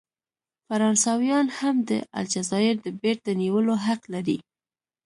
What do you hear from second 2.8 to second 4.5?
د بیرته نیولو حق لري.